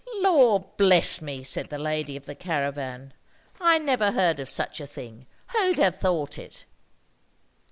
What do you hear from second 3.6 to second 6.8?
never heard of such a thing. Who'd have thought it?"